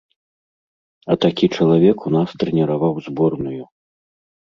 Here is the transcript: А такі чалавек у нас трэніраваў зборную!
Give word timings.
А 1.13 1.17
такі 1.25 1.49
чалавек 1.57 1.97
у 2.11 2.13
нас 2.15 2.29
трэніраваў 2.45 2.93
зборную! 3.09 3.61